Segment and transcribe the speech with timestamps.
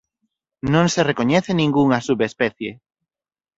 [0.73, 2.71] Non se recoñece ningunha subespecie.